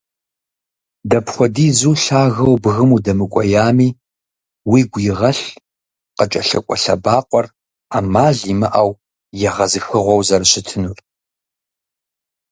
Дэпхуэдизу 1.09 1.93
лъагэу 2.03 2.61
бгым 2.63 2.89
удэмыкӏуеями 2.95 3.89
уигу 4.69 5.03
игъэлъ, 5.09 5.45
къыкӏэлъыкӏуэ 6.15 6.75
лъэбакъуэр 6.81 7.45
ӏэмал 7.89 8.37
имыӏэу 8.51 8.91
егъэзыхыгъуэу 9.47 10.25
зэрыщытынур. 10.27 10.97